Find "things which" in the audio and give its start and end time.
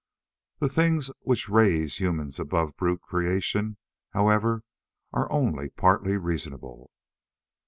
0.67-1.47